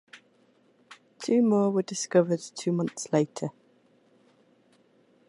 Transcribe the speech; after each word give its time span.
Two 1.19 1.43
more 1.43 1.69
were 1.69 1.83
discovered 1.83 2.39
two 2.39 2.71
months 2.71 3.13
later. 3.13 3.49